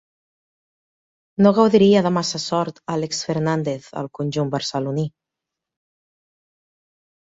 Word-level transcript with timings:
No 1.47 1.51
gaudiria 1.57 2.01
de 2.07 2.11
massa 2.15 2.41
sort 2.45 2.81
Àlex 2.95 3.21
Fernández 3.27 3.87
al 4.03 4.11
conjunt 4.21 4.53
barceloní. 4.57 5.07